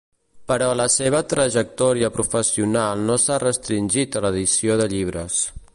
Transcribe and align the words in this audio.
Però 0.51 0.69
la 0.77 0.87
seva 0.93 1.19
trajectòria 1.33 2.09
professional 2.17 3.05
no 3.11 3.21
s'ha 3.27 3.41
restringit 3.47 4.17
a 4.17 4.25
l'edició 4.27 4.81
de 4.83 4.93
llibres. 4.95 5.43